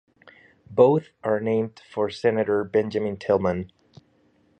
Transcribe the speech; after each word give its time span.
Both 0.71 1.09
are 1.23 1.39
named 1.39 1.79
for 1.91 2.09
Senator 2.09 2.63
Benjamin 2.63 3.17
Tillman. 3.17 3.71